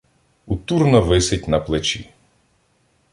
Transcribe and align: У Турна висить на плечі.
У 0.47 0.55
Турна 0.55 0.99
висить 0.99 1.47
на 1.47 1.59
плечі. 1.59 2.09